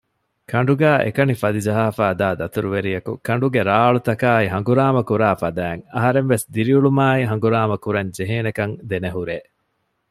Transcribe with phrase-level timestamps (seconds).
[0.51, 9.37] ކަނޑުގައި އެކަނި ފަލިޖަހާފައިދާ ދަތުރުވެރިޔަކު ކަނޑުގެ ރާޅުތަކާއި ހަނގުރާމަ ކުރާފަދައިން އަހަރެންވެސް ދިރިއުޅުމާއި ހަނގުރާމަ ކުރަން ޖެހޭނެކަން ދެނެހުރޭ